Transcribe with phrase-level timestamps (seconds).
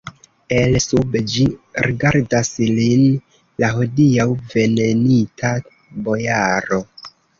[0.59, 1.43] El sub ĝi
[1.87, 3.03] rigardas lin
[3.65, 5.53] la hodiaŭ venenita
[6.09, 6.81] bojaro.